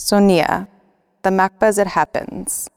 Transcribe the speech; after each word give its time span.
Sonia, 0.00 0.66
the 1.22 1.28
MACBA 1.28 1.62
as 1.62 1.78
it 1.78 1.86
happens. 1.86 2.70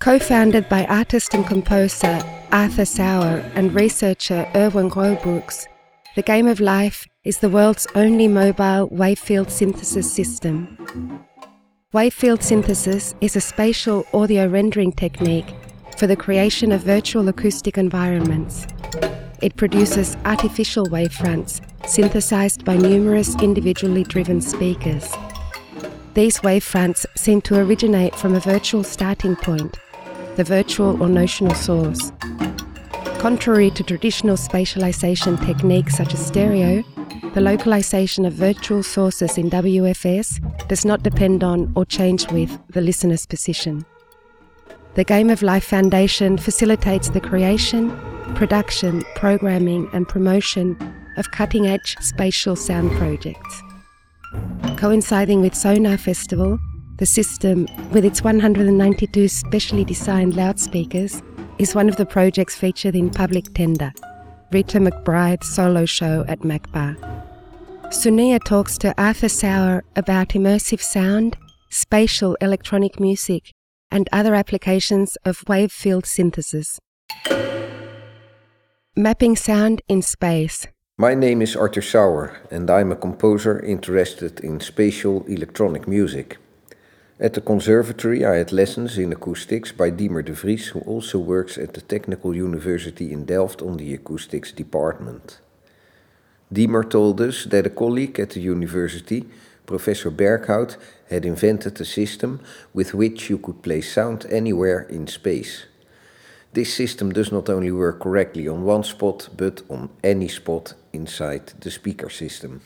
Co-founded 0.00 0.68
by 0.68 0.84
artist 0.86 1.32
and 1.34 1.46
composer 1.46 2.20
Arthur 2.50 2.84
Sauer 2.84 3.44
and 3.54 3.72
researcher 3.72 4.50
Erwin 4.56 4.90
Roebroeks, 4.90 5.66
the 6.16 6.22
Game 6.22 6.48
of 6.48 6.58
Life 6.58 7.06
is 7.22 7.38
the 7.38 7.48
world's 7.48 7.86
only 7.94 8.26
mobile 8.26 8.88
wavefield 8.90 9.52
synthesis 9.52 10.12
system. 10.12 11.24
Wavefield 11.92 12.42
synthesis 12.42 13.14
is 13.20 13.36
a 13.36 13.40
spatial 13.40 14.04
audio 14.12 14.48
rendering 14.48 14.92
technique 14.92 15.54
for 15.98 16.06
the 16.06 16.16
creation 16.16 16.70
of 16.70 16.80
virtual 16.82 17.28
acoustic 17.28 17.76
environments. 17.76 18.66
It 19.42 19.56
produces 19.56 20.16
artificial 20.24 20.86
wavefronts 20.86 21.60
synthesized 21.88 22.64
by 22.64 22.76
numerous 22.76 23.34
individually 23.42 24.04
driven 24.04 24.40
speakers. 24.40 25.10
These 26.14 26.38
wavefronts 26.40 27.04
seem 27.16 27.40
to 27.42 27.58
originate 27.58 28.14
from 28.14 28.34
a 28.34 28.40
virtual 28.40 28.84
starting 28.84 29.34
point, 29.36 29.76
the 30.36 30.44
virtual 30.44 31.02
or 31.02 31.08
notional 31.08 31.54
source. 31.54 32.12
Contrary 33.18 33.70
to 33.70 33.82
traditional 33.82 34.36
spatialization 34.36 35.44
techniques 35.44 35.96
such 35.96 36.14
as 36.14 36.24
stereo, 36.24 36.84
the 37.34 37.40
localization 37.40 38.24
of 38.24 38.32
virtual 38.34 38.84
sources 38.84 39.36
in 39.36 39.50
WFS 39.50 40.68
does 40.68 40.84
not 40.84 41.02
depend 41.02 41.42
on 41.42 41.72
or 41.74 41.84
change 41.84 42.30
with 42.30 42.56
the 42.68 42.80
listener's 42.80 43.26
position. 43.26 43.84
The 44.98 45.04
Game 45.04 45.30
of 45.30 45.42
Life 45.42 45.62
Foundation 45.62 46.36
facilitates 46.36 47.10
the 47.10 47.20
creation, 47.20 47.96
production, 48.34 49.04
programming, 49.14 49.88
and 49.92 50.08
promotion 50.08 50.76
of 51.16 51.30
cutting 51.30 51.68
edge 51.68 51.96
spatial 52.00 52.56
sound 52.56 52.90
projects. 52.98 53.62
Coinciding 54.76 55.40
with 55.40 55.54
Sonar 55.54 55.98
Festival, 55.98 56.58
the 56.96 57.06
system, 57.06 57.68
with 57.92 58.04
its 58.04 58.24
192 58.24 59.28
specially 59.28 59.84
designed 59.84 60.34
loudspeakers, 60.34 61.22
is 61.60 61.76
one 61.76 61.88
of 61.88 61.94
the 61.94 62.04
projects 62.04 62.56
featured 62.56 62.96
in 62.96 63.08
Public 63.08 63.54
Tender, 63.54 63.92
Rita 64.50 64.78
McBride's 64.78 65.48
solo 65.48 65.84
show 65.84 66.24
at 66.26 66.40
MACBA. 66.40 67.94
Sonia 67.94 68.40
talks 68.40 68.76
to 68.78 69.00
Arthur 69.00 69.28
Sauer 69.28 69.84
about 69.94 70.30
immersive 70.30 70.82
sound, 70.82 71.36
spatial 71.70 72.36
electronic 72.40 72.98
music, 72.98 73.52
and 73.90 74.08
other 74.12 74.34
applications 74.34 75.16
of 75.24 75.42
wave 75.48 75.72
field 75.72 76.06
synthesis. 76.06 76.78
Mapping 78.96 79.36
sound 79.36 79.80
in 79.88 80.02
space. 80.02 80.66
My 80.98 81.14
name 81.14 81.42
is 81.42 81.54
Arthur 81.54 81.82
Sauer, 81.82 82.36
and 82.50 82.68
I'm 82.68 82.90
a 82.90 82.96
composer 82.96 83.60
interested 83.60 84.40
in 84.40 84.58
spatial 84.58 85.24
electronic 85.26 85.86
music. 85.86 86.38
At 87.20 87.34
the 87.34 87.40
conservatory, 87.40 88.24
I 88.24 88.36
had 88.36 88.52
lessons 88.52 88.98
in 88.98 89.12
acoustics 89.12 89.72
by 89.72 89.90
Diemer 89.90 90.24
de 90.24 90.32
Vries, 90.32 90.68
who 90.68 90.80
also 90.80 91.18
works 91.18 91.58
at 91.58 91.74
the 91.74 91.80
Technical 91.80 92.34
University 92.34 93.12
in 93.12 93.24
Delft 93.24 93.62
on 93.62 93.76
the 93.76 93.94
acoustics 93.94 94.52
department. 94.52 95.40
Diemer 96.52 96.88
told 96.88 97.20
us 97.20 97.44
that 97.44 97.66
a 97.66 97.70
colleague 97.70 98.18
at 98.18 98.30
the 98.30 98.40
university, 98.40 99.26
Professor 99.68 100.10
Berkhout, 100.10 100.78
had 101.10 101.26
invented 101.26 101.78
a 101.80 101.84
system 101.84 102.40
with 102.72 102.94
which 102.94 103.28
you 103.28 103.38
could 103.38 103.62
play 103.62 103.82
sound 103.82 104.26
anywhere 104.30 104.80
in 104.88 105.06
space. 105.06 105.66
This 106.54 106.72
system 106.74 107.12
does 107.12 107.30
not 107.30 107.50
only 107.50 107.70
work 107.70 108.00
correctly 108.00 108.48
on 108.48 108.64
one 108.64 108.82
spot, 108.82 109.28
but 109.36 109.62
on 109.68 109.90
any 110.02 110.28
spot 110.28 110.72
inside 110.94 111.52
the 111.60 111.70
speaker 111.70 112.08
system. 112.08 112.62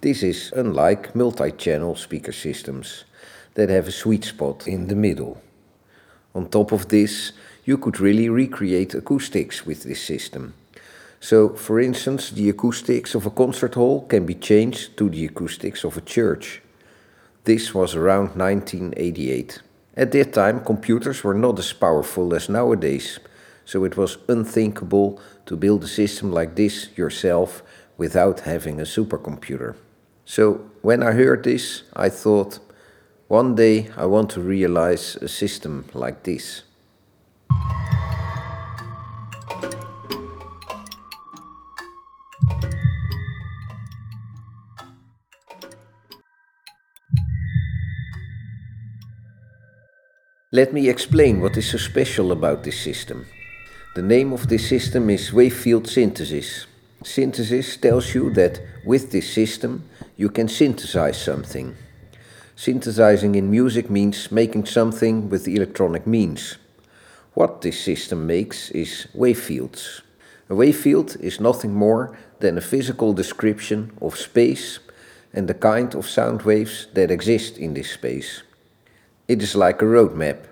This 0.00 0.22
is 0.22 0.50
unlike 0.56 1.14
multi 1.14 1.52
channel 1.52 1.94
speaker 1.94 2.32
systems 2.32 3.04
that 3.54 3.68
have 3.68 3.86
a 3.86 3.92
sweet 3.92 4.24
spot 4.24 4.66
in 4.66 4.88
the 4.88 4.96
middle. 4.96 5.42
On 6.34 6.48
top 6.48 6.72
of 6.72 6.88
this, 6.88 7.32
you 7.66 7.76
could 7.76 8.00
really 8.00 8.30
recreate 8.30 8.94
acoustics 8.94 9.66
with 9.66 9.82
this 9.82 10.02
system. 10.02 10.54
So, 11.24 11.48
for 11.48 11.80
instance, 11.80 12.28
the 12.32 12.50
acoustics 12.50 13.14
of 13.14 13.24
a 13.24 13.30
concert 13.30 13.76
hall 13.76 14.02
can 14.02 14.26
be 14.26 14.34
changed 14.34 14.98
to 14.98 15.08
the 15.08 15.24
acoustics 15.24 15.82
of 15.82 15.96
a 15.96 16.02
church. 16.02 16.60
This 17.44 17.72
was 17.72 17.94
around 17.94 18.36
1988. 18.36 19.62
At 19.96 20.12
that 20.12 20.34
time, 20.34 20.62
computers 20.62 21.24
were 21.24 21.32
not 21.32 21.58
as 21.58 21.72
powerful 21.72 22.34
as 22.34 22.50
nowadays, 22.50 23.20
so 23.64 23.84
it 23.84 23.96
was 23.96 24.18
unthinkable 24.28 25.18
to 25.46 25.56
build 25.56 25.84
a 25.84 25.88
system 25.88 26.30
like 26.30 26.56
this 26.56 26.90
yourself 26.94 27.62
without 27.96 28.40
having 28.40 28.78
a 28.78 28.84
supercomputer. 28.84 29.76
So, 30.26 30.60
when 30.82 31.02
I 31.02 31.12
heard 31.12 31.44
this, 31.44 31.84
I 31.96 32.10
thought, 32.10 32.58
one 33.28 33.54
day 33.54 33.88
I 33.96 34.04
want 34.04 34.28
to 34.32 34.42
realize 34.42 35.16
a 35.16 35.28
system 35.28 35.86
like 35.94 36.24
this. 36.24 36.64
Let 50.54 50.72
me 50.72 50.88
explain 50.88 51.40
what 51.40 51.56
is 51.56 51.70
so 51.70 51.78
special 51.78 52.30
about 52.30 52.62
this 52.62 52.78
system. 52.78 53.26
The 53.96 54.02
name 54.02 54.32
of 54.32 54.46
this 54.46 54.68
system 54.68 55.10
is 55.10 55.32
Wavefield 55.32 55.88
Synthesis. 55.88 56.66
Synthesis 57.02 57.76
tells 57.76 58.14
you 58.14 58.30
that 58.34 58.60
with 58.86 59.10
this 59.10 59.28
system 59.34 59.82
you 60.16 60.28
can 60.28 60.46
synthesize 60.46 61.20
something. 61.20 61.74
Synthesizing 62.54 63.34
in 63.34 63.50
music 63.50 63.90
means 63.90 64.30
making 64.30 64.66
something 64.66 65.28
with 65.28 65.48
electronic 65.48 66.06
means. 66.06 66.56
What 67.32 67.62
this 67.62 67.80
system 67.80 68.24
makes 68.24 68.70
is 68.70 69.08
wavefields. 69.12 70.02
A 70.48 70.54
wavefield 70.54 71.16
is 71.18 71.40
nothing 71.40 71.74
more 71.74 72.16
than 72.38 72.56
a 72.56 72.68
physical 72.70 73.12
description 73.12 73.90
of 74.00 74.16
space 74.16 74.78
and 75.32 75.48
the 75.48 75.54
kind 75.54 75.96
of 75.96 76.08
sound 76.08 76.42
waves 76.42 76.86
that 76.94 77.10
exist 77.10 77.58
in 77.58 77.74
this 77.74 77.90
space. 77.90 78.44
It 79.26 79.42
is 79.42 79.56
like 79.56 79.80
a 79.80 79.86
road 79.86 80.14
map. 80.14 80.46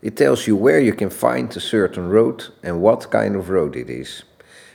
It 0.00 0.16
tells 0.16 0.46
you 0.46 0.54
where 0.54 0.78
you 0.78 0.92
can 0.92 1.10
find 1.10 1.54
a 1.56 1.60
certain 1.60 2.08
road 2.10 2.44
and 2.62 2.80
what 2.80 3.10
kind 3.10 3.34
of 3.34 3.50
road 3.50 3.74
it 3.74 3.90
is. 3.90 4.22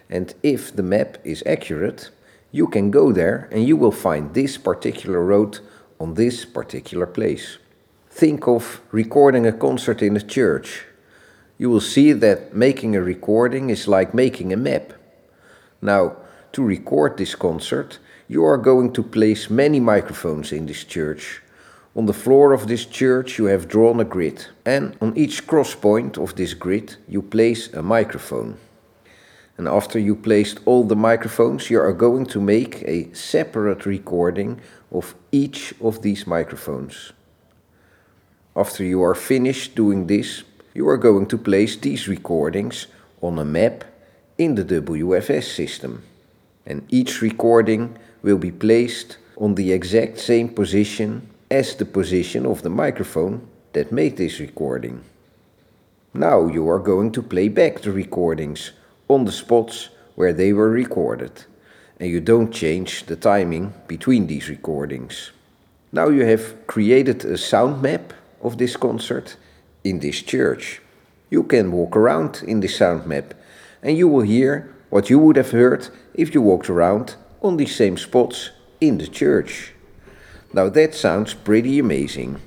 And 0.10 0.34
if 0.44 0.76
the 0.76 0.84
map 0.84 1.18
is 1.24 1.44
accurate, 1.46 2.10
you 2.52 2.68
can 2.68 2.92
go 2.92 3.14
there 3.14 3.48
and 3.52 3.64
you 3.64 3.78
will 3.78 3.92
find 3.92 4.34
this 4.34 4.58
particular 4.58 5.24
road 5.24 5.60
on 6.00 6.16
this 6.16 6.44
particular 6.44 7.06
place. 7.06 7.60
Think 8.10 8.48
of 8.48 8.82
recording 8.92 9.46
a 9.46 9.54
concert 9.54 10.02
in 10.02 10.18
a 10.18 10.22
church. 10.22 10.84
You 11.58 11.70
will 11.70 11.82
see 11.82 12.12
that 12.12 12.54
making 12.54 12.96
a 12.96 13.02
recording 13.02 13.70
is 13.70 13.88
like 13.88 14.14
making 14.14 14.52
a 14.52 14.58
map. 14.58 14.94
Now, 15.82 16.18
to 16.54 16.64
record 16.64 17.18
this 17.18 17.36
concert, 17.36 18.00
you 18.28 18.44
are 18.44 18.58
going 18.58 18.92
to 18.94 19.04
place 19.04 19.50
many 19.50 19.80
microphones 19.80 20.52
in 20.52 20.66
this 20.66 20.84
church 20.84 21.42
on 22.00 22.06
the 22.06 22.14
floor 22.14 22.54
of 22.54 22.68
this 22.68 22.86
church 22.86 23.38
you 23.38 23.44
have 23.48 23.68
drawn 23.68 24.00
a 24.00 24.06
grid, 24.06 24.46
and 24.66 24.96
on 25.02 25.12
each 25.18 25.46
cross 25.46 25.76
point 25.76 26.18
of 26.18 26.34
this 26.36 26.54
grid 26.54 26.96
you 27.10 27.22
place 27.22 27.74
a 27.74 27.84
microphone. 27.84 28.58
And 29.58 29.68
after 29.68 30.00
you 30.00 30.16
placed 30.16 30.62
all 30.66 30.86
the 30.86 30.96
microphones, 30.96 31.70
you 31.70 31.78
are 31.82 31.92
going 31.92 32.26
to 32.28 32.40
make 32.40 32.84
a 32.84 33.14
separate 33.14 33.86
recording 33.86 34.62
of 34.94 35.14
each 35.34 35.74
of 35.82 36.02
these 36.02 36.26
microphones. 36.26 37.12
After 38.56 38.86
you 38.86 39.04
are 39.04 39.14
finished 39.14 39.76
doing 39.76 40.08
this, 40.08 40.44
you 40.74 40.88
are 40.88 40.98
going 40.98 41.26
to 41.26 41.38
place 41.38 41.76
these 41.76 42.08
recordings 42.08 42.88
on 43.20 43.38
a 43.38 43.44
map 43.44 43.84
in 44.38 44.56
the 44.56 44.64
WFS 44.64 45.54
system. 45.54 46.04
And 46.66 46.88
each 46.88 47.22
recording 47.22 47.98
will 48.22 48.38
be 48.38 48.52
placed 48.52 49.18
on 49.36 49.56
the 49.56 49.74
exact 49.74 50.18
same 50.18 50.48
position 50.48 51.30
as 51.52 51.76
the 51.76 51.86
position 51.86 52.46
of 52.46 52.62
the 52.62 52.70
microphone 52.70 53.48
that 53.74 53.92
made 53.92 54.18
this 54.18 54.40
recording. 54.40 55.04
Now 56.14 56.48
you 56.48 56.70
are 56.70 56.80
going 56.80 57.12
to 57.14 57.22
play 57.22 57.50
back 57.50 57.82
the 57.82 57.92
recordings 57.92 58.72
on 59.08 59.26
the 59.26 59.32
spots 59.32 59.90
where 60.16 60.34
they 60.34 60.54
were 60.54 60.70
recorded, 60.70 61.46
and 62.00 62.10
you 62.10 62.20
don't 62.20 62.52
change 62.52 63.06
the 63.06 63.16
timing 63.16 63.74
between 63.88 64.28
these 64.28 64.50
recordings. 64.50 65.32
Now 65.92 66.10
you 66.10 66.26
have 66.26 66.68
created 66.68 67.26
a 67.26 67.38
sound 67.38 67.82
map 67.82 68.14
of 68.42 68.58
this 68.58 68.76
concert 68.76 69.36
in 69.84 70.00
this 70.00 70.22
church. 70.22 70.82
You 71.30 71.44
can 71.44 71.72
walk 71.72 71.96
around 71.96 72.44
in 72.46 72.60
this 72.60 72.78
sound 72.78 73.06
map 73.08 73.34
and 73.82 73.98
you 73.98 74.08
will 74.08 74.22
hear 74.22 74.74
what 74.90 75.10
you 75.10 75.20
would 75.20 75.36
have 75.36 75.52
heard 75.52 75.88
if 76.14 76.34
you 76.34 76.42
walked 76.42 76.70
around 76.70 77.16
on 77.42 77.58
these 77.58 77.76
same 77.76 77.98
spots 77.98 78.52
in 78.82 78.98
the 78.98 79.08
church. 79.08 79.74
Now 80.52 80.68
that 80.70 80.96
sounds 80.96 81.36
pretty 81.36 81.78
amazing. 81.78 82.42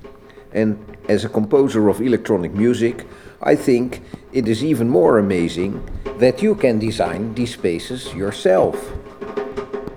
And 0.51 0.77
as 1.07 1.23
a 1.23 1.29
composer 1.29 1.87
of 1.87 2.01
electronic 2.01 2.53
music, 2.53 3.05
I 3.41 3.55
think 3.55 4.01
it 4.33 4.47
is 4.47 4.61
even 4.63 4.89
more 4.89 5.19
amazing 5.19 5.81
that 6.17 6.41
you 6.41 6.55
can 6.55 6.79
design 6.79 7.33
these 7.33 7.53
spaces 7.53 8.13
yourself. 8.13 8.75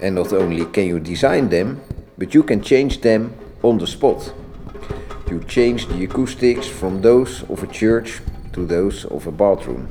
And 0.00 0.14
not 0.14 0.32
only 0.32 0.64
can 0.67 0.87
you 0.87 1.00
design 1.00 1.49
them, 1.49 1.81
but 2.17 2.32
you 2.32 2.44
can 2.44 2.62
change 2.62 3.00
them 3.00 3.35
on 3.62 3.79
the 3.79 3.87
spot. 3.88 4.32
You 5.29 5.43
change 5.49 5.88
the 5.88 6.05
acoustics 6.05 6.69
from 6.69 7.02
those 7.02 7.43
of 7.50 7.64
a 7.64 7.67
church 7.67 8.20
to 8.52 8.64
those 8.64 9.05
of 9.06 9.26
a 9.26 9.32
bathroom. 9.32 9.88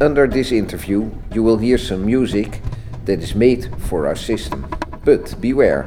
Under 0.00 0.26
this 0.26 0.50
interview, 0.50 1.12
you 1.32 1.44
will 1.44 1.58
hear 1.58 1.78
some 1.78 2.04
music 2.04 2.60
that 3.04 3.20
is 3.20 3.34
made 3.34 3.68
for 3.82 4.06
our 4.06 4.16
system. 4.16 4.66
But 5.04 5.40
beware, 5.40 5.84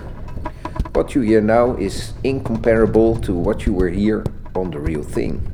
what 0.94 1.15
you 1.15 1.21
hear 1.21 1.41
now 1.41 1.75
is 1.75 2.13
incomparable 2.23 3.17
to 3.21 3.33
what 3.33 3.65
you 3.65 3.73
will 3.73 3.91
hear 3.91 4.23
on 4.56 4.71
the 4.71 4.79
real 4.79 5.03
thing. 5.03 5.51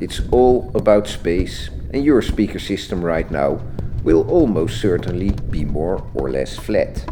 It's 0.00 0.20
all 0.30 0.70
about 0.74 1.06
space, 1.06 1.70
and 1.92 2.04
your 2.04 2.22
speaker 2.22 2.58
system 2.58 3.02
right 3.02 3.30
now 3.30 3.60
will 4.04 4.28
almost 4.30 4.80
certainly 4.80 5.32
be 5.50 5.64
more 5.64 6.06
or 6.14 6.30
less 6.30 6.56
flat. 6.56 7.04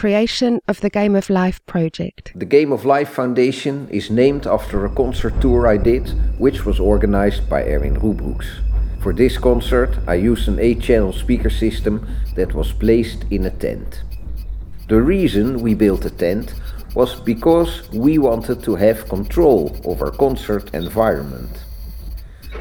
Creation 0.00 0.58
of 0.66 0.80
the 0.80 0.88
Game 0.88 1.14
of 1.14 1.28
Life 1.28 1.60
project. 1.66 2.32
The 2.34 2.46
Game 2.46 2.72
of 2.72 2.86
Life 2.86 3.10
Foundation 3.10 3.86
is 3.90 4.10
named 4.10 4.46
after 4.46 4.86
a 4.86 4.94
concert 4.94 5.38
tour 5.42 5.66
I 5.66 5.76
did, 5.76 6.08
which 6.38 6.64
was 6.64 6.80
organized 6.80 7.50
by 7.50 7.64
Erwin 7.64 7.96
Roebroeks. 8.00 8.48
For 9.02 9.12
this 9.12 9.36
concert, 9.36 9.98
I 10.06 10.14
used 10.14 10.48
an 10.48 10.58
8 10.58 10.80
channel 10.80 11.12
speaker 11.12 11.50
system 11.50 12.08
that 12.34 12.54
was 12.54 12.72
placed 12.72 13.26
in 13.30 13.44
a 13.44 13.50
tent. 13.50 14.02
The 14.88 15.02
reason 15.02 15.60
we 15.60 15.74
built 15.74 16.06
a 16.06 16.10
tent 16.10 16.54
was 16.94 17.20
because 17.20 17.86
we 17.92 18.16
wanted 18.16 18.62
to 18.62 18.76
have 18.76 19.06
control 19.06 19.76
of 19.84 20.00
our 20.00 20.12
concert 20.12 20.72
environment. 20.72 21.50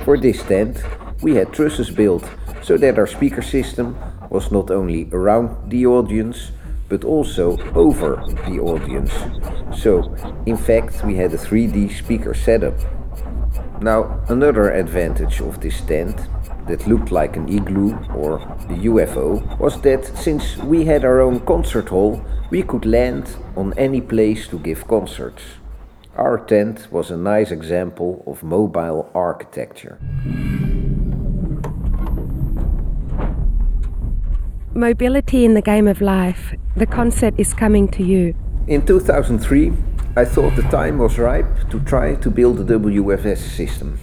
For 0.03 0.17
this 0.17 0.43
tent, 0.43 0.83
we 1.21 1.35
had 1.35 1.53
trusses 1.53 1.89
built 1.89 2.29
so 2.61 2.75
that 2.75 2.99
our 2.99 3.07
speaker 3.07 3.41
system 3.41 3.95
was 4.29 4.51
not 4.51 4.69
only 4.69 5.07
around 5.13 5.71
the 5.71 5.85
audience 5.85 6.51
but 6.89 7.03
also 7.05 7.57
over 7.75 8.21
the 8.47 8.59
audience. 8.59 9.13
So, 9.81 10.13
in 10.45 10.57
fact, 10.57 11.05
we 11.05 11.15
had 11.15 11.33
a 11.33 11.37
3D 11.37 11.95
speaker 11.95 12.33
setup. 12.33 12.73
Now, 13.81 14.21
another 14.27 14.71
advantage 14.71 15.39
of 15.39 15.61
this 15.61 15.79
tent 15.81 16.17
that 16.67 16.87
looked 16.87 17.11
like 17.11 17.37
an 17.37 17.47
igloo 17.47 17.93
or 18.13 18.35
a 18.35 18.77
UFO 18.89 19.57
was 19.59 19.81
that 19.81 20.05
since 20.17 20.57
we 20.57 20.85
had 20.85 21.05
our 21.05 21.21
own 21.21 21.39
concert 21.41 21.89
hall, 21.89 22.21
we 22.49 22.63
could 22.63 22.85
land 22.85 23.35
on 23.55 23.73
any 23.77 24.01
place 24.01 24.47
to 24.47 24.59
give 24.59 24.87
concerts. 24.87 25.41
Our 26.15 26.37
tent 26.45 26.87
was 26.91 27.11
a 27.11 27.17
nice 27.17 27.51
example 27.51 28.23
of 28.27 28.43
mobile 28.43 29.09
architecture. 29.13 29.97
Mobility 34.79 35.43
in 35.43 35.55
the 35.55 35.61
Game 35.61 35.89
of 35.89 35.99
Life. 35.99 36.55
The 36.77 36.85
concert 36.85 37.33
is 37.37 37.53
coming 37.53 37.89
to 37.89 38.01
you. 38.01 38.33
In 38.67 38.85
2003, 38.85 39.73
I 40.15 40.23
thought 40.23 40.55
the 40.55 40.61
time 40.71 40.99
was 40.99 41.19
ripe 41.19 41.69
to 41.69 41.81
try 41.81 42.15
to 42.15 42.29
build 42.31 42.61
a 42.61 42.63
WFS 42.63 43.39
system. 43.39 43.99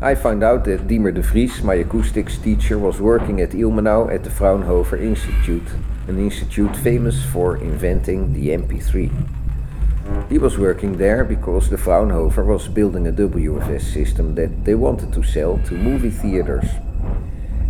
I 0.00 0.14
found 0.14 0.44
out 0.44 0.66
that 0.66 0.86
Diemer 0.86 1.12
de 1.12 1.20
Vries, 1.20 1.64
my 1.64 1.74
acoustics 1.74 2.38
teacher, 2.38 2.78
was 2.78 3.00
working 3.00 3.40
at 3.40 3.50
Ilmenau 3.50 4.14
at 4.14 4.22
the 4.22 4.30
Fraunhofer 4.30 4.98
Institute, 4.98 5.66
an 6.06 6.20
institute 6.20 6.76
famous 6.76 7.24
for 7.24 7.56
inventing 7.56 8.34
the 8.34 8.50
MP3. 8.50 9.10
He 10.28 10.38
was 10.38 10.58
working 10.58 10.96
there 10.96 11.24
because 11.24 11.70
the 11.70 11.78
Fraunhofer 11.78 12.44
was 12.44 12.68
building 12.68 13.08
a 13.08 13.12
WFS 13.12 13.82
system 13.82 14.36
that 14.36 14.64
they 14.64 14.76
wanted 14.76 15.12
to 15.12 15.24
sell 15.24 15.58
to 15.66 15.74
movie 15.74 16.10
theaters. 16.10 16.66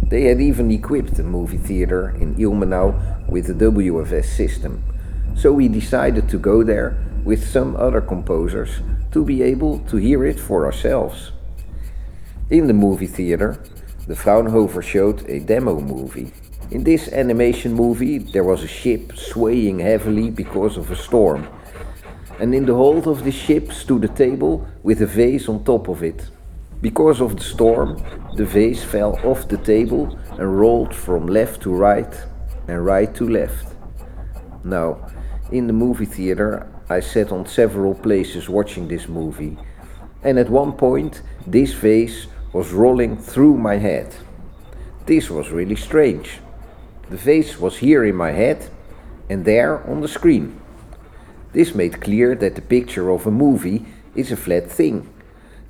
They 0.09 0.25
had 0.25 0.41
even 0.41 0.71
equipped 0.71 1.19
a 1.19 1.23
movie 1.23 1.59
theater 1.59 2.11
in 2.11 2.35
Ilmenau 2.37 3.29
with 3.29 3.47
the 3.47 3.65
WFS 3.71 4.27
system. 4.27 4.83
So 5.37 5.53
we 5.53 5.69
decided 5.69 6.29
to 6.29 6.39
go 6.39 6.63
there 6.63 6.97
with 7.25 7.49
some 7.49 7.75
other 7.77 8.01
composers 8.01 8.81
to 9.13 9.25
be 9.25 9.43
able 9.43 9.79
to 9.91 9.97
hear 9.97 10.25
it 10.25 10.39
for 10.39 10.67
ourselves. 10.67 11.33
In 12.51 12.67
the 12.67 12.75
movie 12.75 13.07
theater, 13.07 13.59
the 14.07 14.15
Fraunhofer 14.15 14.83
showed 14.83 15.29
a 15.29 15.41
demo 15.41 15.81
movie. 15.81 16.33
In 16.71 16.85
this 16.85 17.09
animation 17.09 17.73
movie, 17.73 18.19
there 18.19 18.45
was 18.45 18.63
a 18.63 18.69
ship 18.69 19.17
swaying 19.17 19.79
heavily 19.79 20.31
because 20.31 20.77
of 20.77 20.91
a 20.91 20.97
storm. 20.97 21.49
And 22.39 22.55
in 22.55 22.67
the 22.67 22.75
hold 22.75 23.07
of 23.07 23.25
the 23.25 23.33
ship 23.33 23.73
stood 23.73 24.05
a 24.05 24.09
table 24.09 24.67
with 24.83 25.01
a 25.01 25.07
vase 25.07 25.49
on 25.49 25.65
top 25.65 25.89
of 25.89 26.03
it. 26.03 26.29
Because 26.85 27.23
of 27.23 27.39
the 27.39 27.43
storm, 27.43 27.97
the 28.37 28.45
vase 28.45 28.85
fell 28.85 29.19
off 29.25 29.49
the 29.49 29.57
table 29.57 30.19
and 30.33 30.61
rolled 30.61 30.95
from 30.95 31.27
left 31.27 31.63
to 31.63 31.73
right 31.75 32.15
and 32.69 32.85
right 32.85 33.15
to 33.15 33.27
left. 33.27 33.75
Now, 34.65 35.11
in 35.51 35.67
the 35.67 35.73
movie 35.73 36.05
theater, 36.05 36.71
I 36.91 37.01
sat 37.01 37.33
on 37.33 37.47
several 37.47 37.95
places 37.95 38.51
watching 38.51 38.87
this 38.87 39.09
movie, 39.09 39.57
and 40.23 40.39
at 40.39 40.51
one 40.51 40.73
point, 40.73 41.23
this 41.47 41.73
vase 41.73 42.27
was 42.53 42.75
rolling 42.75 43.17
through 43.17 43.57
my 43.57 43.77
head. 43.79 44.15
This 45.07 45.31
was 45.31 45.49
really 45.49 45.77
strange. 45.77 46.41
The 47.09 47.17
vase 47.17 47.59
was 47.59 47.79
here 47.79 48.05
in 48.05 48.15
my 48.15 48.33
head 48.33 48.69
and 49.31 49.47
there 49.47 49.83
on 49.89 50.03
the 50.03 50.09
screen. 50.19 50.61
This 51.55 51.75
made 51.75 52.03
clear 52.03 52.35
that 52.35 52.57
the 52.57 52.69
picture 52.77 53.09
of 53.09 53.27
a 53.27 53.31
movie 53.31 53.87
is 54.15 54.31
a 54.31 54.37
flat 54.37 54.71
thing 54.71 55.14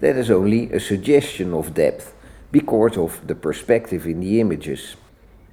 that 0.04 0.18
is 0.18 0.30
only 0.30 0.70
a 0.70 0.78
suggestion 0.78 1.54
of 1.54 1.72
depth 1.72 2.12
because 2.52 2.98
of 2.98 3.26
the 3.26 3.34
perspective 3.34 4.06
in 4.06 4.20
the 4.20 4.38
images. 4.38 4.96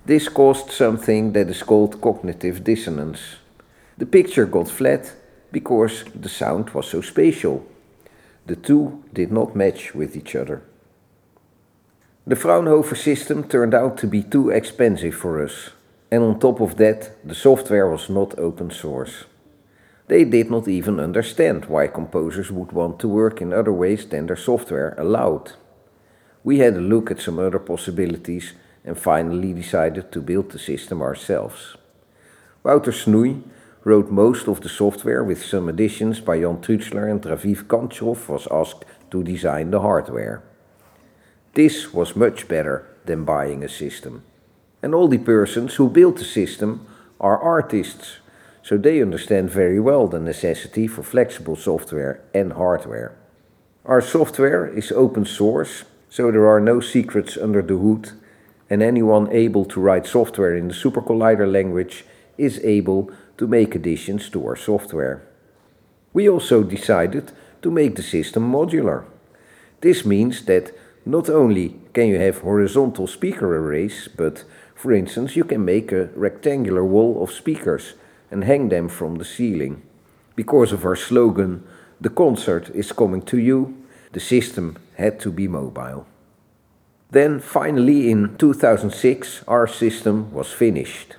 This 0.06 0.27
caused 0.27 0.71
something 0.71 1.31
that 1.31 1.48
is 1.50 1.63
called 1.63 2.01
cognitive 2.01 2.62
dissonance. 2.62 3.21
The 3.98 4.06
picture 4.06 4.45
got 4.45 4.67
flat 4.70 5.13
because 5.53 6.03
the 6.13 6.27
sound 6.27 6.72
was 6.72 6.88
so 6.88 7.00
spatial. 7.00 7.65
The 8.46 8.58
two 8.58 9.05
did 9.13 9.31
not 9.31 9.55
match 9.55 9.96
with 9.96 10.17
each 10.17 10.36
other. 10.36 10.62
The 12.27 12.36
Fraunhofer 12.36 12.96
system 12.96 13.46
turned 13.46 13.74
out 13.74 13.98
to 14.00 14.08
be 14.08 14.22
too 14.22 14.50
expensive 14.50 15.15
for 15.15 15.41
us, 15.41 15.70
and 16.12 16.24
on 16.24 16.39
top 16.39 16.60
of 16.60 16.75
that, 16.75 17.25
the 17.25 17.36
software 17.36 17.89
was 17.89 18.10
not 18.10 18.38
open 18.38 18.70
source. 18.70 19.24
They 20.12 20.25
did 20.25 20.51
not 20.51 20.68
even 20.68 21.00
understand 21.00 21.68
why 21.68 21.88
composers 21.88 22.51
would 22.51 22.74
want 22.74 23.00
to 23.00 23.08
work 23.08 23.41
in 23.41 23.53
other 23.53 23.72
ways 23.72 24.06
than 24.06 24.25
their 24.25 24.36
software 24.36 24.94
allowed. 24.98 25.53
We 26.44 26.60
had 26.60 26.75
a 26.75 26.82
look 26.82 27.10
at 27.10 27.22
some 27.22 27.39
other 27.39 27.60
possibilities 27.60 28.51
and 28.84 29.00
finally 29.00 29.53
decided 29.53 30.12
to 30.12 30.22
build 30.22 30.51
the 30.51 30.60
system 30.60 31.01
ourselves. 31.01 31.77
Wouter 32.62 32.91
Snoei 32.91 33.41
wrote 33.86 34.12
most 34.12 34.50
of 34.50 34.60
the 34.60 34.68
software 34.68 35.24
with 35.24 35.46
some 35.46 35.70
additions 35.70 36.20
by 36.20 36.41
Jan 36.41 36.58
Trützschler 36.58 37.10
and 37.10 37.22
Raviv 37.22 37.68
Ganchrow 37.68 38.27
was 38.27 38.50
asked 38.51 38.84
to 39.12 39.24
design 39.24 39.72
the 39.72 39.80
hardware. 39.80 40.44
This 41.53 41.94
was 41.94 42.18
much 42.18 42.50
better 42.50 42.86
than 43.06 43.24
buying 43.24 43.63
a 43.63 43.70
system. 43.70 44.24
And 44.84 44.94
all 44.94 45.08
the 45.08 45.20
persons 45.20 45.75
who 45.75 45.88
built 45.89 46.18
the 46.18 46.25
system 46.25 46.86
are 47.22 47.39
artists 47.39 48.18
so 48.63 48.77
they 48.77 49.01
understand 49.01 49.50
very 49.50 49.80
well 49.80 50.08
the 50.08 50.20
necessity 50.20 50.88
for 50.88 51.03
flexible 51.03 51.56
software 51.56 52.22
and 52.34 52.53
hardware. 52.53 53.18
Our 53.86 54.01
software 54.01 54.68
is 54.68 54.91
open 54.91 55.25
source, 55.25 55.84
so 56.10 56.32
there 56.32 56.48
are 56.48 56.60
no 56.60 56.80
secrets 56.80 57.38
under 57.38 57.62
the 57.62 57.77
hood, 57.77 58.12
and 58.70 58.84
anyone 58.84 59.32
able 59.32 59.65
to 59.65 59.82
write 59.82 60.06
software 60.06 60.56
in 60.56 60.68
the 60.68 60.74
SuperCollider 60.74 61.51
language 61.51 62.06
is 62.38 62.60
able 62.63 63.12
to 63.38 63.48
make 63.48 63.75
additions 63.75 64.30
to 64.30 64.46
our 64.46 64.56
software. 64.56 65.27
We 66.13 66.30
also 66.30 66.63
decided 66.63 67.32
to 67.62 67.72
make 67.72 67.96
the 67.96 68.03
system 68.03 68.51
modular. 68.51 69.06
This 69.82 70.06
means 70.06 70.46
that 70.46 70.72
not 71.06 71.30
only 71.30 71.75
can 71.94 72.08
you 72.08 72.20
have 72.20 72.39
horizontal 72.39 73.08
speaker 73.08 73.58
arrays, 73.58 74.08
but 74.15 74.44
for 74.75 74.94
instance, 74.94 75.36
you 75.36 75.44
can 75.44 75.65
make 75.65 75.91
a 75.91 76.10
rectangular 76.15 76.86
wall 76.86 77.24
of 77.24 77.32
speakers 77.32 77.94
and 78.32 78.44
hang 78.44 78.70
them 78.70 78.88
from 78.90 79.16
the 79.16 79.26
ceiling. 79.26 79.82
Because 80.36 80.72
of 80.72 80.86
our 80.86 80.96
slogan, 80.96 81.64
the 82.00 82.10
concert 82.10 82.72
is 82.74 82.92
coming 82.92 83.22
to 83.24 83.38
you, 83.38 83.76
the 84.14 84.20
system 84.20 84.78
had 84.96 85.20
to 85.20 85.32
be 85.32 85.48
mobile. 85.48 86.06
Then 87.12 87.40
finally 87.40 88.10
in 88.10 88.38
2006 88.38 89.44
our 89.48 89.68
system 89.68 90.32
was 90.32 90.52
finished. 90.52 91.16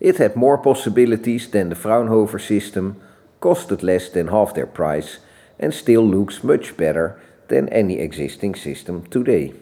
It 0.00 0.18
had 0.18 0.36
more 0.36 0.58
possibilities 0.58 1.48
than 1.48 1.68
the 1.68 1.74
Fraunhofer 1.76 2.38
system, 2.38 3.00
costed 3.40 3.82
less 3.82 4.08
than 4.08 4.28
half 4.28 4.54
their 4.54 4.66
price, 4.66 5.18
and 5.58 5.72
still 5.72 6.06
looks 6.06 6.44
much 6.44 6.76
better 6.76 7.20
than 7.48 7.68
any 7.68 7.98
existing 7.98 8.54
system 8.54 9.06
today. 9.06 9.52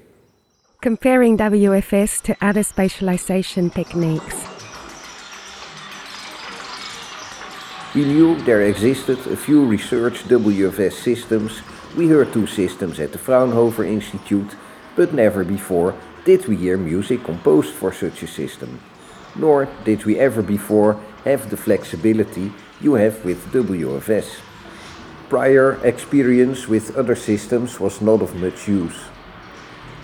Comparing 0.82 1.38
WFS 1.38 2.22
to 2.22 2.36
other 2.40 2.62
spatialization 2.62 3.72
techniques. 3.72 4.45
We 7.96 8.04
knew 8.04 8.36
there 8.42 8.60
existed 8.60 9.18
a 9.26 9.36
few 9.36 9.64
research 9.64 10.24
WFS 10.24 10.92
systems. 10.92 11.62
We 11.96 12.08
heard 12.08 12.30
two 12.30 12.46
systems 12.46 13.00
at 13.00 13.12
the 13.12 13.18
Fraunhofer 13.18 13.84
Institute, 13.84 14.54
but 14.96 15.14
never 15.14 15.42
before 15.44 15.94
did 16.26 16.46
we 16.46 16.56
hear 16.56 16.76
music 16.76 17.24
composed 17.24 17.72
for 17.72 17.94
such 17.94 18.22
a 18.22 18.26
system. 18.26 18.80
Nor 19.34 19.70
did 19.86 20.04
we 20.04 20.18
ever 20.18 20.42
before 20.42 21.00
have 21.24 21.48
the 21.48 21.56
flexibility 21.56 22.52
you 22.82 22.96
have 22.96 23.24
with 23.24 23.50
WFS. 23.50 24.40
Prior 25.30 25.80
experience 25.82 26.68
with 26.68 26.94
other 26.98 27.16
systems 27.16 27.80
was 27.80 28.02
not 28.02 28.20
of 28.20 28.34
much 28.36 28.68
use. 28.68 29.00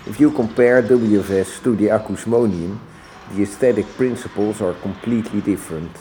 If 0.07 0.19
you 0.19 0.31
compare 0.31 0.81
WFS 0.81 1.61
to 1.61 1.75
the 1.75 1.89
acousmonium, 1.89 2.79
the 3.35 3.43
aesthetic 3.43 3.85
principles 3.97 4.61
are 4.61 4.73
completely 4.81 5.41
different. 5.41 5.95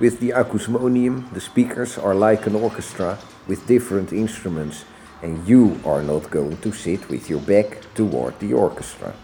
With 0.00 0.18
the 0.18 0.30
acousmonium, 0.30 1.32
the 1.32 1.40
speakers 1.40 1.96
are 1.96 2.16
like 2.16 2.48
an 2.48 2.56
orchestra 2.56 3.16
with 3.46 3.68
different 3.68 4.12
instruments, 4.12 4.84
and 5.22 5.46
you 5.46 5.78
are 5.84 6.02
not 6.02 6.32
going 6.32 6.56
to 6.62 6.72
sit 6.72 7.08
with 7.08 7.30
your 7.30 7.40
back 7.40 7.78
toward 7.94 8.36
the 8.40 8.54
orchestra. 8.54 9.14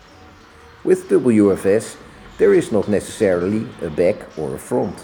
With 0.85 1.09
WFS, 1.09 1.97
there 2.39 2.55
is 2.55 2.71
not 2.71 2.89
necessarily 2.89 3.67
a 3.83 3.91
back 3.91 4.39
or 4.39 4.55
a 4.55 4.59
front. 4.59 4.95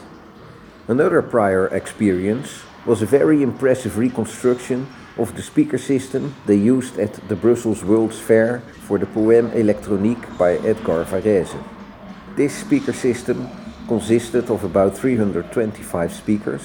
Another 0.87 1.21
prior 1.21 1.67
experience 1.75 2.63
was 2.87 3.03
a 3.03 3.07
very 3.07 3.43
impressive 3.43 3.99
reconstruction 3.99 4.87
of 5.19 5.35
the 5.35 5.43
speaker 5.43 5.79
system 5.79 6.33
they 6.47 6.55
used 6.55 6.97
at 6.97 7.15
the 7.29 7.35
Brussels 7.35 7.83
World's 7.83 8.21
Fair 8.21 8.61
for 8.87 8.99
the 8.99 9.07
Poème 9.07 9.51
électronique 9.51 10.39
by 10.39 10.53
Edgar 10.59 11.05
Varèse. 11.05 11.61
This 12.37 12.55
speaker 12.55 12.93
system 12.93 13.51
consisted 13.87 14.51
of 14.51 14.65
about 14.65 14.97
325 14.97 16.13
speakers 16.13 16.63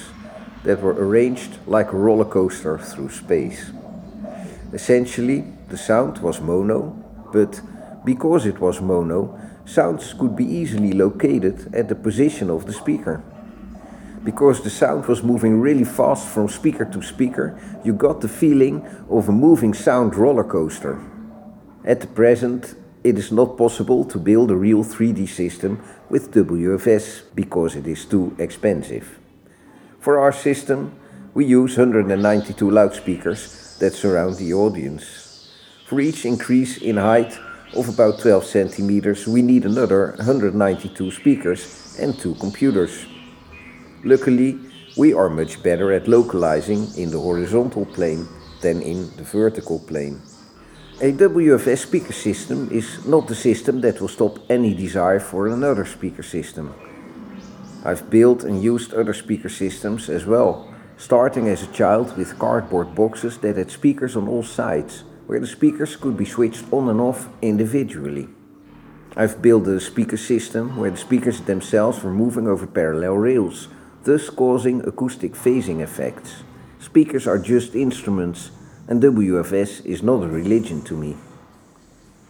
that 0.63 0.81
were 0.81 0.93
arranged 0.93 1.57
like 1.67 1.91
a 1.91 1.97
roller 1.97 2.25
coaster 2.25 2.77
through 2.77 3.09
space. 3.09 3.71
Essentially, 4.73 5.43
the 5.69 5.77
sound 5.77 6.17
was 6.19 6.41
mono, 6.41 6.95
but 7.33 7.61
because 8.05 8.45
it 8.45 8.59
was 8.59 8.81
mono, 8.81 9.39
sounds 9.65 10.13
could 10.13 10.35
be 10.35 10.45
easily 10.45 10.93
located 10.93 11.73
at 11.73 11.87
the 11.87 11.95
position 11.95 12.49
of 12.49 12.65
the 12.65 12.73
speaker. 12.73 13.23
Because 14.23 14.61
the 14.61 14.69
sound 14.69 15.05
was 15.05 15.23
moving 15.23 15.59
really 15.59 15.83
fast 15.83 16.27
from 16.27 16.47
speaker 16.47 16.85
to 16.85 17.01
speaker, 17.01 17.59
you 17.83 17.93
got 17.93 18.21
the 18.21 18.27
feeling 18.27 18.85
of 19.09 19.29
a 19.29 19.31
moving 19.31 19.73
sound 19.73 20.15
roller 20.15 20.43
coaster. 20.43 21.01
At 21.83 22.01
the 22.01 22.07
present, 22.07 22.75
it 23.03 23.17
is 23.17 23.31
not 23.31 23.57
possible 23.57 24.05
to 24.05 24.19
build 24.19 24.51
a 24.51 24.55
real 24.55 24.83
3D 24.83 25.27
system 25.27 25.81
with 26.09 26.33
WFS 26.33 27.23
because 27.33 27.75
it 27.75 27.87
is 27.87 28.05
too 28.05 28.35
expensive. 28.37 29.19
For 29.99 30.19
our 30.19 30.31
system, 30.31 30.93
we 31.33 31.45
use 31.45 31.77
192 31.77 32.69
loudspeakers 32.69 33.77
that 33.79 33.93
surround 33.93 34.35
the 34.35 34.53
audience. 34.53 35.49
For 35.87 35.99
each 35.99 36.25
increase 36.25 36.77
in 36.77 36.97
height 36.97 37.37
of 37.75 37.89
about 37.89 38.19
12 38.19 38.45
centimeters, 38.45 39.27
we 39.27 39.41
need 39.41 39.65
another 39.65 40.13
192 40.17 41.11
speakers 41.11 41.97
and 41.99 42.17
two 42.17 42.35
computers. 42.35 43.05
Luckily, 44.03 44.59
we 44.97 45.13
are 45.13 45.29
much 45.29 45.63
better 45.63 45.91
at 45.93 46.07
localizing 46.07 46.87
in 46.97 47.11
the 47.11 47.19
horizontal 47.19 47.85
plane 47.85 48.27
than 48.61 48.81
in 48.81 49.09
the 49.15 49.23
vertical 49.23 49.79
plane. 49.79 50.21
A 51.03 51.11
WFS 51.13 51.79
speaker 51.79 52.13
system 52.13 52.69
is 52.71 53.03
not 53.07 53.27
the 53.27 53.33
system 53.33 53.81
that 53.81 53.99
will 53.99 54.07
stop 54.07 54.37
any 54.51 54.75
desire 54.75 55.19
for 55.19 55.47
another 55.47 55.83
speaker 55.83 56.21
system. 56.21 56.75
I've 57.83 58.11
built 58.11 58.43
and 58.43 58.61
used 58.61 58.93
other 58.93 59.15
speaker 59.15 59.49
systems 59.49 60.09
as 60.09 60.27
well, 60.27 60.71
starting 60.97 61.47
as 61.47 61.63
a 61.63 61.73
child 61.73 62.15
with 62.17 62.37
cardboard 62.37 62.93
boxes 62.93 63.39
that 63.39 63.57
had 63.57 63.71
speakers 63.71 64.15
on 64.15 64.27
all 64.27 64.43
sides, 64.43 65.03
where 65.25 65.39
the 65.39 65.47
speakers 65.47 65.95
could 65.95 66.17
be 66.17 66.25
switched 66.25 66.71
on 66.71 66.87
and 66.87 67.01
off 67.01 67.29
individually. 67.41 68.27
I've 69.15 69.41
built 69.41 69.65
a 69.65 69.79
speaker 69.79 70.17
system 70.17 70.77
where 70.77 70.91
the 70.91 70.97
speakers 70.97 71.41
themselves 71.41 72.03
were 72.03 72.13
moving 72.13 72.47
over 72.47 72.67
parallel 72.67 73.15
rails, 73.15 73.69
thus 74.03 74.29
causing 74.29 74.87
acoustic 74.87 75.33
phasing 75.33 75.81
effects. 75.81 76.43
Speakers 76.77 77.25
are 77.25 77.39
just 77.39 77.73
instruments 77.73 78.51
and 78.91 79.01
WFS 79.01 79.85
is 79.85 80.03
not 80.03 80.21
a 80.21 80.27
religion 80.27 80.81
to 80.81 80.97
me. 80.97 81.15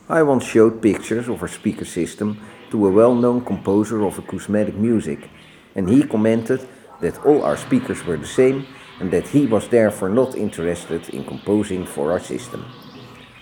I 0.08 0.22
once 0.22 0.46
showed 0.46 0.80
pictures 0.80 1.28
of 1.28 1.42
our 1.42 1.48
speaker 1.48 1.86
system 1.86 2.40
to 2.70 2.86
a 2.86 2.92
well 2.92 3.16
known 3.16 3.44
composer 3.44 4.06
of 4.06 4.20
acousmatic 4.20 4.76
music, 4.76 5.28
and 5.74 5.90
he 5.90 6.04
commented 6.04 6.62
that 7.00 7.18
all 7.26 7.42
our 7.44 7.58
speakers 7.58 8.06
were 8.06 8.18
the 8.18 8.28
same 8.28 8.68
and 9.00 9.10
that 9.10 9.30
he 9.30 9.48
was 9.48 9.70
therefore 9.70 10.10
not 10.10 10.36
interested 10.36 11.10
in 11.10 11.26
composing 11.26 11.84
for 11.84 12.12
our 12.12 12.20
system. 12.20 12.64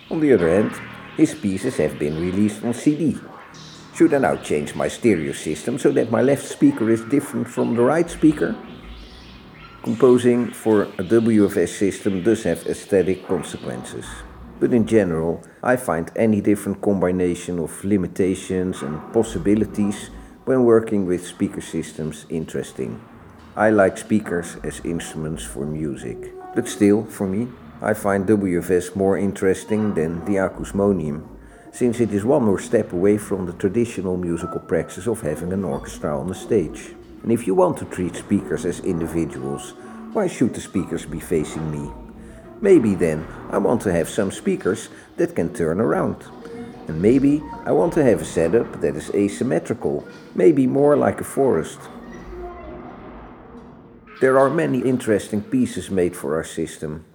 On 0.10 0.22
the 0.22 0.32
other 0.32 0.48
hand, 0.48 0.72
his 1.18 1.36
pieces 1.36 1.76
have 1.76 2.00
been 2.00 2.16
released 2.22 2.64
on 2.64 2.74
CD. 2.74 3.18
Should 3.96 4.14
I 4.14 4.20
now 4.20 4.38
change 4.38 4.76
my 4.76 4.88
stereo 4.88 5.34
system 5.34 5.78
so 5.78 5.92
that 5.92 6.10
my 6.10 6.22
left 6.22 6.46
speaker 6.46 6.90
is 6.90 7.04
different 7.04 7.50
from 7.50 7.76
the 7.76 7.84
right 7.84 8.10
speaker? 8.10 8.56
Composing 9.90 10.52
for 10.52 10.84
a 10.84 11.04
WFS 11.04 11.70
system 11.70 12.22
does 12.22 12.44
have 12.44 12.68
aesthetic 12.68 13.26
consequences. 13.26 14.06
But 14.60 14.72
in 14.72 14.86
general, 14.86 15.42
I 15.64 15.78
find 15.78 16.12
any 16.16 16.42
different 16.42 16.80
combination 16.80 17.58
of 17.58 17.84
limitations 17.84 18.84
and 18.84 19.02
possibilities 19.12 20.12
when 20.46 20.64
working 20.64 21.08
with 21.08 21.26
speaker 21.26 21.62
systems 21.62 22.28
interesting. 22.30 23.02
I 23.56 23.72
like 23.72 23.98
speakers 23.98 24.58
as 24.64 24.80
instruments 24.86 25.44
for 25.44 25.66
music. 25.66 26.36
But 26.54 26.68
still, 26.68 27.06
for 27.06 27.26
me, 27.26 27.48
I 27.82 27.96
find 27.96 28.28
WFS 28.28 28.96
more 28.96 29.18
interesting 29.18 29.96
than 29.96 30.24
the 30.26 30.36
acousmonium, 30.36 31.28
since 31.72 32.00
it 32.00 32.14
is 32.14 32.24
one 32.24 32.44
more 32.44 32.60
step 32.60 32.94
away 32.94 33.18
from 33.18 33.48
the 33.48 33.54
traditional 33.54 34.18
musical 34.18 34.60
practice 34.60 35.08
of 35.08 35.22
having 35.22 35.52
an 35.52 35.64
orchestra 35.64 36.16
on 36.16 36.28
the 36.28 36.36
stage. 36.36 36.94
And 37.24 37.32
if 37.32 37.46
you 37.46 37.54
want 37.54 37.78
to 37.78 37.86
treat 37.86 38.16
speakers 38.16 38.66
as 38.66 38.80
individuals, 38.80 39.74
why 40.14 40.28
should 40.28 40.54
the 40.54 40.62
speakers 40.62 41.06
be 41.06 41.20
facing 41.20 41.70
me? 41.70 41.92
Maybe 42.62 42.96
then 42.96 43.28
I 43.52 43.58
want 43.58 43.82
to 43.84 43.92
have 43.92 44.10
some 44.10 44.32
speakers 44.32 44.90
that 45.18 45.36
can 45.36 45.54
turn 45.54 45.80
around. 45.80 46.26
And 46.88 47.02
maybe 47.02 47.44
I 47.66 47.72
want 47.72 47.94
to 47.94 48.04
have 48.04 48.22
a 48.22 48.26
setup 48.26 48.82
that 48.82 48.96
is 48.96 49.12
asymmetrical, 49.12 50.08
maybe 50.34 50.66
more 50.66 50.98
like 50.98 51.22
a 51.22 51.24
forest. 51.24 51.80
There 54.22 54.40
are 54.40 54.50
many 54.50 54.80
interesting 54.80 55.42
pieces 55.42 55.90
made 55.92 56.16
for 56.16 56.36
our 56.36 56.44
system. 56.44 57.06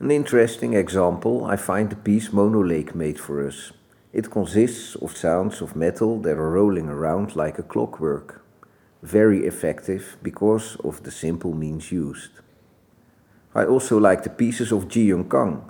An 0.00 0.10
interesting 0.10 0.74
example 0.74 1.44
I 1.44 1.56
find 1.56 1.88
the 1.88 1.96
piece 1.96 2.30
Monolake 2.30 2.94
made 2.94 3.20
for 3.20 3.46
us. 3.46 3.72
It 4.12 4.30
consists 4.30 4.96
of 4.96 5.16
sounds 5.16 5.62
of 5.62 5.76
metal 5.76 6.20
that 6.22 6.36
are 6.36 6.50
rolling 6.50 6.88
around 6.88 7.36
like 7.36 7.58
a 7.58 7.62
clockwork 7.62 8.41
very 9.02 9.46
effective 9.46 10.16
because 10.22 10.76
of 10.84 11.02
the 11.02 11.10
simple 11.10 11.52
means 11.52 11.90
used. 11.90 12.30
I 13.54 13.64
also 13.64 13.98
like 13.98 14.22
the 14.22 14.30
pieces 14.30 14.72
of 14.72 14.88
Ji 14.88 15.04
Young 15.04 15.28
Kang, 15.28 15.64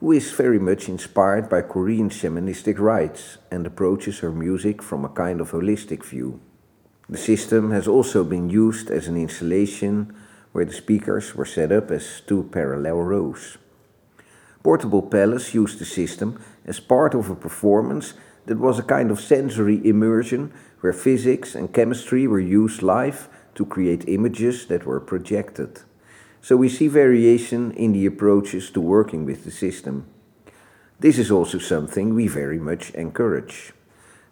who 0.00 0.12
is 0.12 0.30
very 0.30 0.58
much 0.58 0.88
inspired 0.88 1.48
by 1.48 1.62
Korean 1.62 2.10
shamanistic 2.10 2.78
rites 2.78 3.38
and 3.50 3.66
approaches 3.66 4.20
her 4.20 4.30
music 4.30 4.82
from 4.82 5.04
a 5.04 5.08
kind 5.08 5.40
of 5.40 5.50
holistic 5.50 6.04
view. 6.04 6.40
The 7.08 7.18
system 7.18 7.70
has 7.72 7.88
also 7.88 8.24
been 8.24 8.50
used 8.50 8.90
as 8.90 9.08
an 9.08 9.16
installation 9.16 10.14
where 10.52 10.64
the 10.64 10.72
speakers 10.72 11.34
were 11.34 11.44
set 11.44 11.72
up 11.72 11.90
as 11.90 12.20
two 12.26 12.44
parallel 12.52 12.96
rows. 12.96 13.58
Portable 14.62 15.02
Palace 15.02 15.54
used 15.54 15.78
the 15.78 15.84
system 15.84 16.40
as 16.64 16.80
part 16.80 17.14
of 17.14 17.30
a 17.30 17.36
performance 17.36 18.14
that 18.46 18.58
was 18.58 18.78
a 18.78 18.82
kind 18.82 19.10
of 19.10 19.20
sensory 19.20 19.80
immersion 19.86 20.52
where 20.86 20.92
physics 20.92 21.56
and 21.56 21.74
chemistry 21.74 22.28
were 22.28 22.38
used 22.38 22.80
live 22.80 23.28
to 23.56 23.66
create 23.66 24.08
images 24.08 24.66
that 24.66 24.86
were 24.86 25.00
projected. 25.00 25.80
So 26.40 26.56
we 26.56 26.68
see 26.68 26.86
variation 26.86 27.72
in 27.72 27.92
the 27.92 28.06
approaches 28.06 28.70
to 28.70 28.80
working 28.80 29.24
with 29.24 29.42
the 29.42 29.50
system. 29.50 30.06
This 31.00 31.18
is 31.18 31.28
also 31.28 31.58
something 31.58 32.14
we 32.14 32.28
very 32.28 32.60
much 32.60 32.90
encourage. 32.90 33.72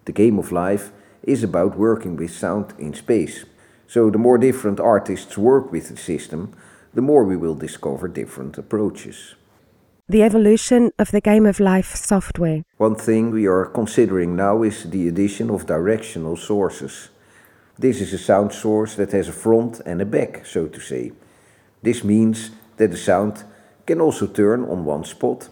The 0.05 0.13
game 0.13 0.39
of 0.39 0.53
life 0.53 0.93
is 1.25 1.43
about 1.43 1.77
working 1.77 2.15
with 2.15 2.31
sound 2.31 2.73
in 2.79 2.95
space. 2.95 3.45
So 3.89 4.09
the 4.09 4.25
more 4.27 4.39
different 4.39 4.79
artists 4.79 5.37
work 5.37 5.73
with 5.73 5.89
the 5.89 5.97
system, 5.97 6.53
the 6.95 7.03
more 7.03 7.25
we 7.25 7.37
will 7.37 7.57
discover 7.57 8.07
different 8.07 8.59
approaches. 8.59 9.35
The 10.07 10.23
evolution 10.23 10.93
of 10.99 11.11
the 11.13 11.21
game 11.21 11.47
of 11.47 11.59
life 11.59 11.95
software. 11.95 12.63
One 12.77 12.95
thing 12.95 13.31
we 13.31 13.47
are 13.47 13.65
considering 13.65 14.37
now 14.37 14.63
is 14.63 14.85
the 14.85 15.09
addition 15.09 15.49
of 15.51 15.65
directional 15.65 16.37
sources. 16.37 17.09
This 17.79 18.03
is 18.03 18.13
a 18.13 18.19
sound 18.19 18.53
source 18.53 18.97
that 18.97 19.13
has 19.13 19.29
a 19.29 19.33
front 19.33 19.81
and 19.87 20.03
a 20.03 20.05
back, 20.05 20.45
so 20.45 20.69
to 20.69 20.79
say. 20.79 21.13
This 21.83 22.05
means 22.05 22.51
that 22.77 22.91
the 22.91 22.99
sound 22.99 23.45
can 23.87 24.01
also 24.01 24.27
turn 24.27 24.65
on 24.65 24.85
one 24.85 25.05
spot 25.05 25.49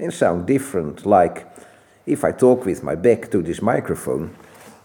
and 0.00 0.12
sound 0.12 0.46
different, 0.46 1.06
like 1.06 1.46
if 2.04 2.24
I 2.24 2.32
talk 2.32 2.66
with 2.66 2.82
my 2.82 2.96
back 2.96 3.30
to 3.30 3.40
this 3.40 3.62
microphone, 3.62 4.34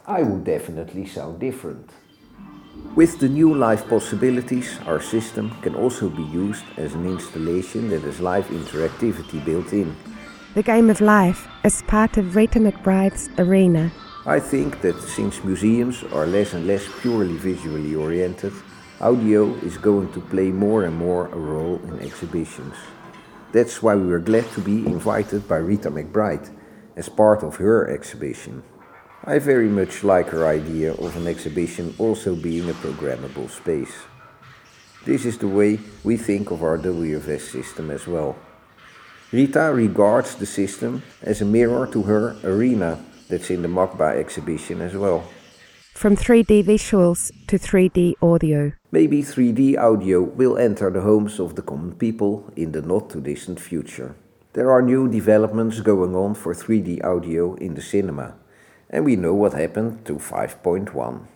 I 0.05 0.21
would 0.21 0.43
definitely 0.43 1.07
sound 1.07 1.39
different. 1.39 1.89
With 2.97 3.19
the 3.19 3.29
new 3.29 3.53
live 3.53 3.87
possibilities, 3.87 4.79
our 4.87 4.99
system 4.99 5.51
can 5.61 5.75
also 5.75 6.09
be 6.09 6.23
used 6.23 6.65
as 6.77 6.95
an 6.95 7.05
installation 7.05 7.89
that 7.89 8.01
has 8.01 8.19
live 8.19 8.47
interactivity 8.47 9.45
built 9.45 9.71
in. 9.71 9.95
The 10.55 10.63
game 10.63 10.89
of 10.89 10.99
life 10.99 11.47
as 11.63 11.83
part 11.83 12.17
of 12.17 12.35
Rita 12.35 12.57
McBride's 12.57 13.29
arena. 13.37 13.91
I 14.25 14.39
think 14.39 14.81
that 14.81 14.99
since 14.99 15.43
museums 15.43 16.03
are 16.11 16.25
less 16.25 16.55
and 16.55 16.65
less 16.65 16.87
purely 17.01 17.37
visually 17.37 17.93
oriented, 17.93 18.53
audio 18.99 19.53
is 19.57 19.77
going 19.77 20.11
to 20.13 20.19
play 20.19 20.49
more 20.49 20.85
and 20.85 20.97
more 20.97 21.27
a 21.27 21.37
role 21.37 21.79
in 21.89 21.99
exhibitions. 21.99 22.73
That's 23.51 23.83
why 23.83 23.93
we 23.93 24.07
were 24.07 24.25
glad 24.31 24.49
to 24.53 24.59
be 24.59 24.87
invited 24.87 25.47
by 25.47 25.57
Rita 25.57 25.91
McBride 25.91 26.49
as 26.95 27.09
part 27.09 27.43
of 27.43 27.57
her 27.57 27.91
exhibition. 27.91 28.63
I 29.27 29.39
very 29.39 29.67
much 29.67 30.05
like 30.05 30.29
her 30.29 30.47
idea 30.47 30.93
of 30.93 31.17
an 31.17 31.27
exhibition 31.27 31.93
also 31.97 32.33
being 32.33 32.69
a 32.69 32.73
programmable 32.73 33.49
space. 33.49 33.91
This 35.03 35.25
is 35.25 35.37
the 35.37 35.49
way 35.49 35.81
we 36.05 36.15
think 36.15 36.49
of 36.49 36.63
our 36.63 36.77
WFS 36.77 37.41
system 37.41 37.91
as 37.91 38.07
well. 38.07 38.37
Rita 39.33 39.73
regards 39.73 40.35
the 40.35 40.45
system 40.45 41.03
as 41.21 41.41
a 41.41 41.45
mirror 41.45 41.85
to 41.87 42.03
her 42.03 42.37
arena 42.45 43.03
that's 43.27 43.49
in 43.49 43.63
the 43.63 43.67
MACBA 43.67 44.15
exhibition 44.15 44.79
as 44.79 44.95
well. 44.95 45.25
From 45.93 46.15
3D 46.15 46.63
visuals 46.63 47.29
to 47.47 47.59
3D 47.59 48.13
audio. 48.21 48.71
Maybe 48.93 49.23
3D 49.23 49.77
audio 49.77 50.21
will 50.21 50.57
enter 50.57 50.89
the 50.89 51.01
homes 51.01 51.37
of 51.37 51.55
the 51.55 51.61
common 51.63 51.95
people 51.95 52.49
in 52.55 52.71
the 52.71 52.81
not 52.81 53.09
too 53.09 53.19
distant 53.19 53.59
future. 53.59 54.15
There 54.53 54.71
are 54.71 54.81
new 54.81 55.09
developments 55.09 55.81
going 55.81 56.15
on 56.15 56.33
for 56.33 56.53
3D 56.53 57.03
audio 57.03 57.55
in 57.55 57.73
the 57.75 57.81
cinema, 57.81 58.35
and 58.89 59.05
we 59.05 59.15
know 59.15 59.33
what 59.33 59.53
happened 59.53 60.05
to 60.05 60.15
5.1. 60.15 61.27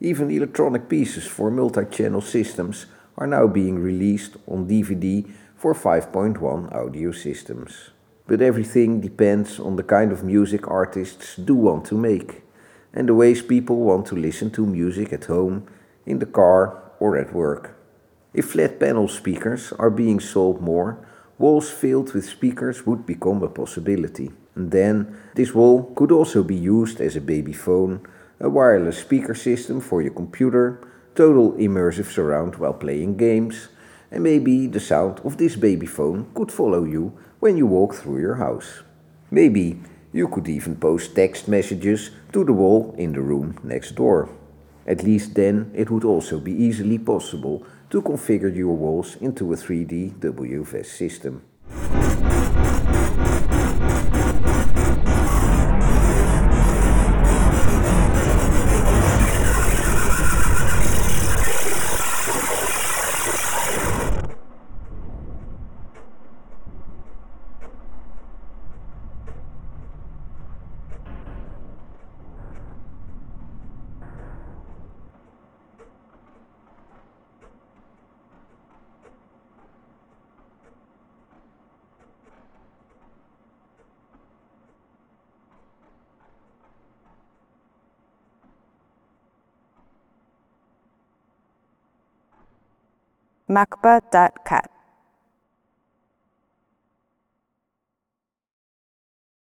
Even 0.00 0.30
electronic 0.30 0.88
pieces 0.88 1.26
for 1.26 1.50
multi 1.50 1.84
channel 1.84 2.20
systems 2.20 2.86
are 3.18 3.26
now 3.26 3.46
being 3.46 3.78
released 3.78 4.36
on 4.46 4.68
DVD 4.68 5.30
for 5.56 5.74
5.1 5.74 6.74
audio 6.74 7.12
systems. 7.12 7.90
But 8.26 8.40
everything 8.40 9.00
depends 9.00 9.58
on 9.58 9.76
the 9.76 9.82
kind 9.82 10.12
of 10.12 10.24
music 10.24 10.68
artists 10.68 11.36
do 11.36 11.54
want 11.54 11.84
to 11.86 11.94
make 11.94 12.42
and 12.92 13.08
the 13.08 13.14
ways 13.14 13.42
people 13.42 13.76
want 13.76 14.06
to 14.06 14.16
listen 14.16 14.50
to 14.50 14.66
music 14.66 15.12
at 15.12 15.24
home, 15.26 15.66
in 16.06 16.18
the 16.18 16.26
car, 16.26 16.92
or 16.98 17.16
at 17.16 17.32
work. 17.32 17.76
If 18.34 18.50
flat 18.50 18.80
panel 18.80 19.08
speakers 19.08 19.72
are 19.78 19.90
being 19.90 20.20
sold 20.20 20.60
more, 20.60 20.98
walls 21.38 21.70
filled 21.70 22.12
with 22.12 22.24
speakers 22.24 22.86
would 22.86 23.06
become 23.06 23.42
a 23.42 23.48
possibility. 23.48 24.30
And 24.54 24.70
then 24.70 25.16
this 25.34 25.54
wall 25.54 25.92
could 25.94 26.12
also 26.12 26.42
be 26.42 26.56
used 26.56 27.00
as 27.00 27.16
a 27.16 27.20
baby 27.20 27.52
phone, 27.52 28.06
a 28.40 28.48
wireless 28.48 28.98
speaker 28.98 29.34
system 29.34 29.80
for 29.80 30.02
your 30.02 30.12
computer, 30.12 30.80
total 31.14 31.52
immersive 31.52 32.06
surround 32.06 32.56
while 32.56 32.72
playing 32.72 33.16
games, 33.16 33.68
and 34.10 34.22
maybe 34.22 34.66
the 34.66 34.80
sound 34.80 35.20
of 35.24 35.36
this 35.36 35.56
baby 35.56 35.86
phone 35.86 36.26
could 36.34 36.50
follow 36.50 36.84
you 36.84 37.12
when 37.38 37.56
you 37.56 37.66
walk 37.66 37.94
through 37.94 38.20
your 38.20 38.36
house. 38.36 38.82
Maybe 39.30 39.80
you 40.12 40.28
could 40.28 40.48
even 40.48 40.76
post 40.76 41.14
text 41.14 41.46
messages 41.46 42.10
to 42.32 42.44
the 42.44 42.52
wall 42.52 42.94
in 42.98 43.12
the 43.12 43.20
room 43.20 43.58
next 43.62 43.92
door. 43.92 44.28
At 44.86 45.04
least 45.04 45.34
then 45.34 45.70
it 45.74 45.90
would 45.90 46.04
also 46.04 46.40
be 46.40 46.52
easily 46.52 46.98
possible 46.98 47.64
to 47.90 48.02
configure 48.02 48.54
your 48.54 48.74
walls 48.74 49.16
into 49.20 49.52
a 49.52 49.56
3D 49.56 50.18
WFS 50.18 50.86
system. 50.86 51.42
macba.cat. 93.50 94.69